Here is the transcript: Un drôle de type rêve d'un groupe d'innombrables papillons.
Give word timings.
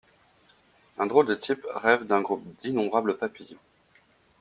Un 0.97 1.05
drôle 1.05 1.27
de 1.27 1.35
type 1.35 1.63
rêve 1.75 2.05
d'un 2.07 2.21
groupe 2.21 2.41
d'innombrables 2.63 3.17
papillons. 3.19 3.59